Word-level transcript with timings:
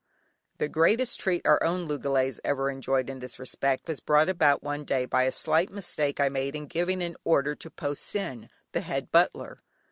The 0.57 0.67
greatest 0.67 1.19
treat 1.19 1.45
our 1.45 1.61
own 1.63 1.87
loogalays 1.87 2.39
ever 2.43 2.71
enjoyed 2.71 3.07
in 3.07 3.19
this 3.19 3.37
respect 3.37 3.87
was 3.87 3.99
brought 3.99 4.29
about 4.29 4.63
one 4.63 4.83
day 4.83 5.05
by 5.05 5.25
a 5.25 5.31
slight 5.31 5.69
mistake 5.69 6.19
I 6.19 6.27
made 6.27 6.55
in 6.55 6.65
giving 6.65 7.03
an 7.03 7.15
order 7.23 7.53
to 7.57 7.69
Po 7.69 7.93
Sin, 7.93 8.49
the 8.71 8.81
head 8.81 9.11
butler. 9.11 9.61